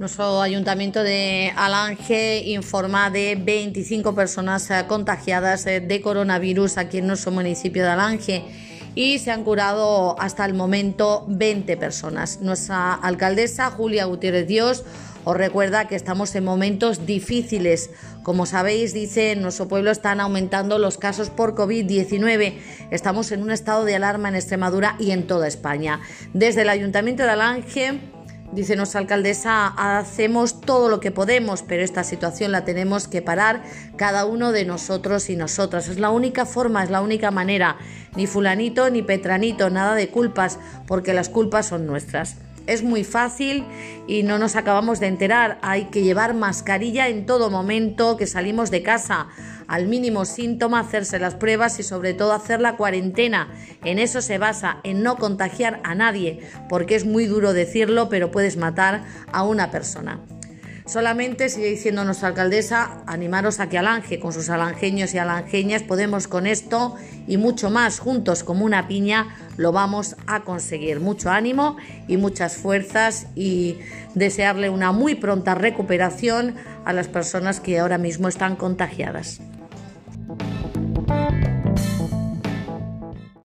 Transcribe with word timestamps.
Nuestro 0.00 0.40
ayuntamiento 0.40 1.02
de 1.02 1.52
Alange 1.54 2.42
informa 2.46 3.10
de 3.10 3.36
25 3.38 4.14
personas 4.14 4.70
eh, 4.70 4.86
contagiadas 4.88 5.66
eh, 5.66 5.80
de 5.80 6.00
coronavirus 6.00 6.78
aquí 6.78 6.96
en 6.96 7.06
nuestro 7.06 7.32
municipio 7.32 7.82
de 7.82 7.90
Alange 7.90 8.44
y 8.94 9.18
se 9.18 9.30
han 9.30 9.44
curado 9.44 10.18
hasta 10.18 10.46
el 10.46 10.54
momento 10.54 11.26
20 11.28 11.76
personas. 11.76 12.40
Nuestra 12.40 12.94
alcaldesa 12.94 13.70
Julia 13.72 14.06
Gutiérrez 14.06 14.46
Dios 14.46 14.84
os 15.24 15.36
recuerda 15.36 15.86
que 15.86 15.96
estamos 15.96 16.34
en 16.34 16.44
momentos 16.44 17.04
difíciles. 17.04 17.90
Como 18.22 18.46
sabéis, 18.46 18.94
dice, 18.94 19.32
en 19.32 19.42
nuestro 19.42 19.68
pueblo 19.68 19.90
están 19.90 20.20
aumentando 20.20 20.78
los 20.78 20.96
casos 20.96 21.28
por 21.28 21.54
COVID-19. 21.54 22.54
Estamos 22.90 23.32
en 23.32 23.42
un 23.42 23.50
estado 23.50 23.84
de 23.84 23.96
alarma 23.96 24.30
en 24.30 24.36
Extremadura 24.36 24.96
y 24.98 25.10
en 25.10 25.26
toda 25.26 25.46
España. 25.46 26.00
Desde 26.32 26.62
el 26.62 26.70
Ayuntamiento 26.70 27.22
de 27.22 27.28
Alange 27.28 28.00
Dice 28.52 28.74
nuestra 28.74 28.98
alcaldesa, 28.98 29.68
hacemos 29.68 30.60
todo 30.60 30.88
lo 30.88 30.98
que 30.98 31.12
podemos, 31.12 31.62
pero 31.62 31.84
esta 31.84 32.02
situación 32.02 32.50
la 32.50 32.64
tenemos 32.64 33.06
que 33.06 33.22
parar 33.22 33.62
cada 33.94 34.24
uno 34.24 34.50
de 34.50 34.64
nosotros 34.64 35.30
y 35.30 35.36
nosotras. 35.36 35.86
Es 35.86 36.00
la 36.00 36.10
única 36.10 36.44
forma, 36.46 36.82
es 36.82 36.90
la 36.90 37.00
única 37.00 37.30
manera. 37.30 37.76
Ni 38.16 38.26
fulanito 38.26 38.90
ni 38.90 39.02
petranito, 39.02 39.70
nada 39.70 39.94
de 39.94 40.08
culpas, 40.08 40.58
porque 40.88 41.14
las 41.14 41.28
culpas 41.28 41.66
son 41.66 41.86
nuestras. 41.86 42.38
Es 42.66 42.82
muy 42.82 43.04
fácil 43.04 43.64
y 44.08 44.24
no 44.24 44.36
nos 44.38 44.56
acabamos 44.56 44.98
de 44.98 45.06
enterar. 45.06 45.58
Hay 45.62 45.84
que 45.84 46.02
llevar 46.02 46.34
mascarilla 46.34 47.06
en 47.06 47.26
todo 47.26 47.50
momento 47.50 48.16
que 48.16 48.26
salimos 48.26 48.72
de 48.72 48.82
casa. 48.82 49.28
Al 49.70 49.86
mínimo 49.86 50.24
síntoma, 50.24 50.80
hacerse 50.80 51.20
las 51.20 51.36
pruebas 51.36 51.78
y 51.78 51.84
sobre 51.84 52.12
todo 52.12 52.32
hacer 52.32 52.60
la 52.60 52.76
cuarentena. 52.76 53.54
En 53.84 54.00
eso 54.00 54.20
se 54.20 54.36
basa, 54.36 54.78
en 54.82 55.04
no 55.04 55.14
contagiar 55.14 55.80
a 55.84 55.94
nadie, 55.94 56.40
porque 56.68 56.96
es 56.96 57.06
muy 57.06 57.26
duro 57.26 57.52
decirlo, 57.52 58.08
pero 58.08 58.32
puedes 58.32 58.56
matar 58.56 59.04
a 59.30 59.44
una 59.44 59.70
persona. 59.70 60.18
Solamente 60.86 61.48
sigue 61.50 61.68
diciendo 61.68 62.02
nuestra 62.04 62.26
alcaldesa, 62.26 63.04
animaros 63.06 63.60
a 63.60 63.68
que 63.68 63.78
Alange, 63.78 64.18
con 64.18 64.32
sus 64.32 64.50
alangeños 64.50 65.14
y 65.14 65.18
alangeñas, 65.18 65.84
podemos 65.84 66.26
con 66.26 66.48
esto 66.48 66.96
y 67.28 67.36
mucho 67.36 67.70
más 67.70 68.00
juntos 68.00 68.42
como 68.42 68.64
una 68.64 68.88
piña, 68.88 69.36
lo 69.56 69.70
vamos 69.70 70.16
a 70.26 70.40
conseguir. 70.40 70.98
Mucho 70.98 71.30
ánimo 71.30 71.76
y 72.08 72.16
muchas 72.16 72.56
fuerzas 72.56 73.28
y 73.36 73.78
desearle 74.16 74.68
una 74.68 74.90
muy 74.90 75.14
pronta 75.14 75.54
recuperación 75.54 76.56
a 76.84 76.92
las 76.92 77.06
personas 77.06 77.60
que 77.60 77.78
ahora 77.78 77.98
mismo 77.98 78.26
están 78.26 78.56
contagiadas. 78.56 79.40